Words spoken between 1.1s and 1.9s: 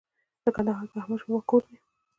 شاه بابا کور دی